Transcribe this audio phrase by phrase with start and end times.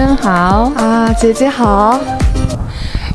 [0.00, 2.00] 真好啊，姐姐好。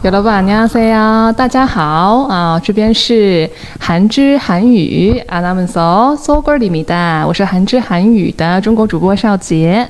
[0.04, 9.90] 有老板娘 say 啊，大家好啊，这边是韩之韩语啊，那们搜搜歌里面的，我是韩之韩语的中国主播邵杰。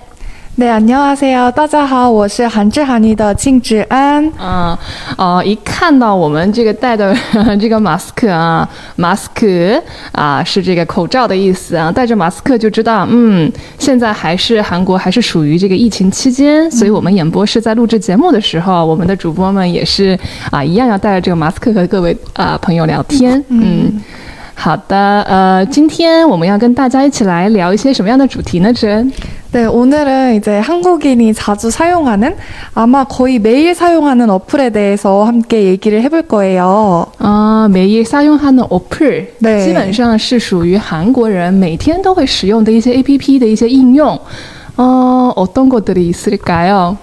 [0.57, 1.51] 네, 안녕하세요.
[1.53, 4.77] 大家好,我是韩之韩语的金智安.嗯，
[5.17, 7.17] 哦，一看到我们这个戴的
[7.59, 9.47] 这个马斯克啊，马斯克
[10.13, 20.19] 啊是这个口罩的意思啊，戴着马斯克就知道，嗯，现在还是韩国还是属于这个疫情期间，所以我们演播室在录制节目的时候，我们的主播们也是
[20.51, 24.03] 啊一样要带着这个马斯克和各位啊朋友聊天，嗯。
[24.55, 28.71] 好的，呃，今天我们要跟大家一起来聊一些什么样的主题呢？
[28.71, 29.11] 志恩？
[29.55, 32.37] 네, 오늘은 이제 한국인이 자주 사용하는
[32.73, 37.07] 아마 거의 매일 사용하는 어플에 대해서 함께 얘기를 해볼 거예요.
[37.19, 44.17] 啊，每日사용하는 어플， 对基本上是属于韩国人每天都会使用的一些 A P P 的一些应用。
[44.77, 46.97] 哦，어떤것들이있을까요？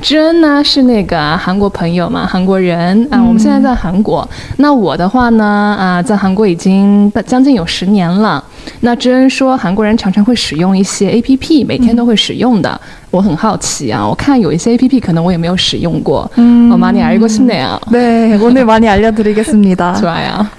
[0.00, 3.20] 知恩呢是那个韩国朋友嘛，韩国人啊。
[3.20, 4.28] 我们现在在韩国，
[4.58, 5.44] 那我的话呢
[5.78, 8.42] 啊，在韩国已经将近有十年了。
[8.80, 12.80] 那知恩说韩国人常常会使用一些 A P P，每天都会使用的。
[13.10, 16.30] 我很好奇啊，我看有一些 A P P 可能我也没有使用过。
[16.36, 17.80] 嗯，我많이알고싶네요。
[17.90, 19.94] 네, 오늘 많이 알려드리겠습니다.
[20.00, 20.57] 좋아요.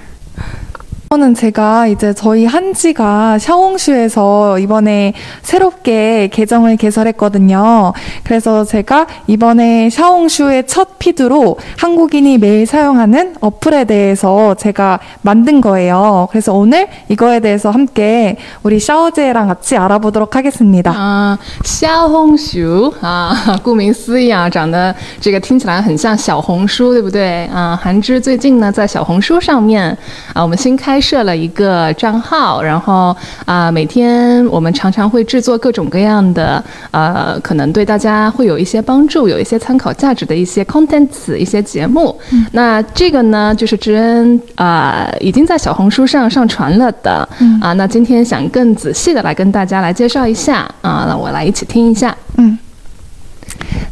[1.10, 7.92] 이거는 제가 이제 저희 한지가 샤옹슈에서 이번에 새롭게 계정을 개설했거든요.
[8.24, 16.26] 그래서 제가 이번에 샤옹슈의 첫 피드로 한국인이 매일 사용하는 어플에 대해서 제가 만든 거예요.
[16.32, 20.90] 그래서 오늘 이거에 대해서 함께 우리 샤오제랑 같이 알아보도록 하겠습니다.
[20.90, 27.78] 啊，小红书啊， 顾名思义啊，长得这个听起来很像小红书，对不对啊？
[27.80, 29.96] 韩之最近呢，在小红书上面
[30.34, 42.18] 啊，我们新开 设了一个账号，然后啊，每天我们常常会制作各种各样的呃，可能对大家会有一些帮助、有一些参考价值的一些 contents 一些节目。
[42.52, 47.28] 那这个呢，就是知恩啊、已经在小红书上上传了的、
[47.60, 47.72] 啊。
[47.74, 52.14] 那今天想更仔细的来跟大家来介绍一下啊，那我来一起听一下。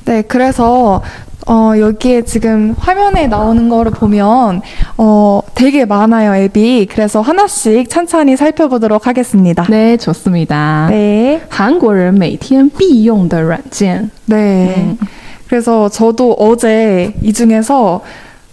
[0.05, 1.00] 네, 그래서
[1.49, 4.62] 어, 여기에 지금 화면에 나오는 거를 보면
[4.97, 6.87] 어, 되게 많아요, 앱이.
[6.91, 9.65] 그래서 하나씩 천천히 살펴보도록 하겠습니다.
[9.65, 10.88] 对，좋습니다。
[10.91, 11.41] 네.
[11.50, 14.10] 韩国人每天必用的软件。
[14.27, 14.97] 네.
[15.47, 18.00] 그래서 저도 어제 이 중에서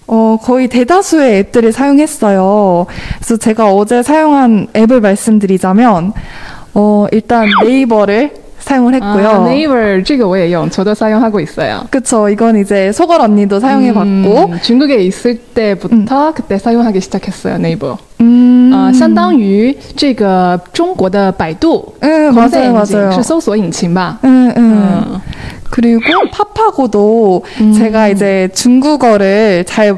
[0.08, 2.86] 어, 거의 대다수의 앱들을 사용했어요.
[3.16, 6.12] 그래서 제가 어제 사용한 앱을 말씀드리자면
[6.74, 8.34] 어, 일단 네이버를
[8.66, 9.28] 사용을 했고요.
[9.28, 11.88] 啊 Naver 这个我也用，저도사용하고있어요。
[11.90, 12.30] 그쵸.
[12.30, 14.52] 이건 이제 소걸 언니도 사용해봤고.
[14.52, 17.58] 음, 중국에 있을 때부터 그때 사용하기 시작했어요.
[17.58, 17.98] 네이버.
[18.22, 18.72] 음.
[18.74, 23.12] 啊、相当于这个中国的百度 응, 검색 맞아요, 엔진, 맞아요.
[23.12, 24.18] 是搜索引擎吧？
[24.24, 25.04] 응, 응.
[25.04, 25.22] 嗯
[25.70, 27.44] 그리고 파파고도
[27.78, 29.98] 제가 이제 중국어를 잘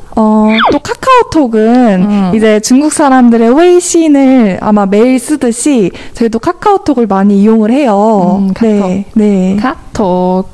[0.16, 2.32] 어, 또 카카오톡은 음.
[2.34, 8.38] 이제 중국 사람들의 웨이신을 아마 매일 쓰듯이 저희도 카카오톡을 많이 이용을 해요.
[8.40, 8.68] 음, 카톡.
[8.68, 9.56] 네, 네.
[9.60, 10.44] 卡托。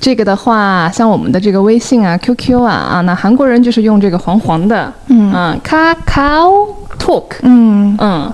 [0.00, 7.96] 这个的话，像我们的这个微信啊、QQ 啊啊，那韩国人就是用这个黄黄的，嗯嗯，Kakao Talk， 음.
[7.98, 8.30] 嗯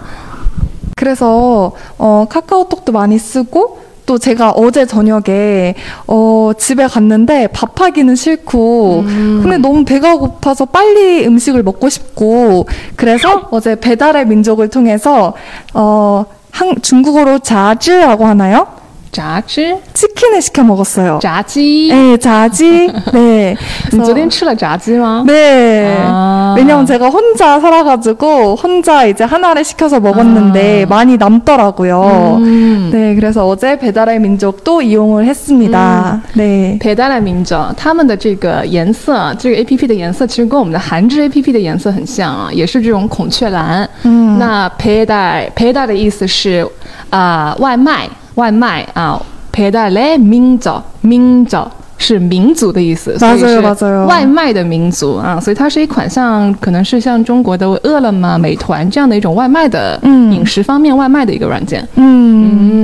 [0.97, 5.76] 그래서 어, 카카오톡도 많이 쓰고 또 제가 어제 저녁에
[6.08, 9.04] 어, 집에 갔는데 밥하기는 싫고
[9.42, 15.34] 근데 너무 배가 고파서 빨리 음식을 먹고 싶고 그래서 어제 배달의 민족을 통해서
[15.74, 18.68] 어, 한, 중국어로 자즈라고 하나요?
[19.15, 21.19] 炸鸡， 치킨을 시켜 먹었어요.
[21.21, 21.89] 炸鸡。
[21.91, 22.87] 네, 자지.
[23.13, 23.57] 네.
[23.91, 25.25] 你 그래서- 昨天吃了炸鸡吗？
[25.27, 25.97] 네.
[26.07, 26.55] 아.
[26.57, 30.87] 왜냐면 제가 혼자 살아가지고 혼자 이제 하나를 시켜서 먹었는데 아.
[30.87, 32.37] 많이 남더라고요.
[32.39, 36.23] 음， 네, 그래서 어제 배달의 민족도 이용을 했습니다.
[36.37, 36.79] 네.
[36.79, 43.89] 陪带来民众他们的这个颜色，这个 A P P 的颜色其实跟我们的韩制 A P P 的颜色很像啊，也是这种孔雀蓝。
[44.05, 46.65] 嗯那陪带陪带的意思是
[47.11, 49.21] 啊、外卖 外卖啊，
[49.53, 50.71] 陪带来民族
[51.01, 51.59] 民族。
[52.03, 61.87] 是民族的意思，所以 맞아요 是 맞아요 外卖的民族啊，所以它是一款像可能是像中国的饿了么、美团这样的一种外卖的嗯饮食方面外卖的一个软件。
[61.99, 62.01] 음.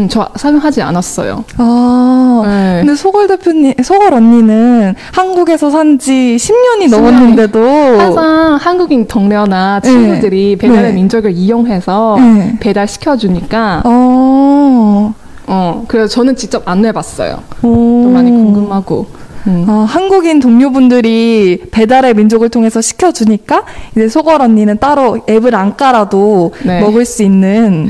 [0.04, 1.42] 음, 저 사용하지 않았어요.
[1.56, 2.80] 아, 네.
[2.84, 6.90] 근데 소걸 대표님, 소걸 언니는 한국에서 산 지 10년이 10년이.
[6.90, 10.92] 넘었는데도 항상 한국인 동료나 친구들이 배달의 네.
[10.92, 12.56] 민족을 이용해서 네.
[12.60, 15.14] 배달 시켜주니까 어,
[15.51, 17.43] 어 그래서 저는 직접 안 내봤어요.
[17.61, 18.03] 오.
[18.03, 19.05] 또 많이 궁금하고.
[19.47, 19.65] 음.
[19.67, 26.79] 어, 한국인 동료분들이 배달의 민족을 통해서 시켜주니까 이제 소걸 언니는 따로 앱을 안 깔아도 네.
[26.79, 27.89] 먹을 수 있는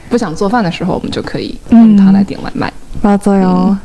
[0.10, 2.70] 不想做饭的时候，我们就可以嗯用它来点外卖。
[3.02, 3.76] 맞아요.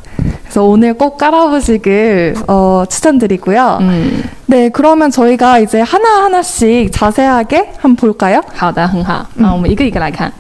[0.44, 3.78] 그래서 오늘 꼭 깔아보시길 어, 추천드리고요.
[3.82, 8.42] 嗯， 네, 그러면 저희가 이제 하나하나씩 자세하게 한번 볼까요?
[8.54, 9.14] 好的，很好。
[9.40, 10.32] 啊，我们一个一个来看。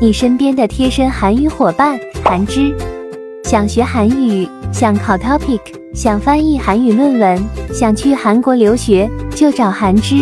[0.00, 2.74] 你身边的贴身韩语伙伴韩之，
[3.44, 5.60] 想学韩语，想考 TOPIK，
[5.94, 10.16] 想翻译韩语论文，想去韩国留学，就找韩之。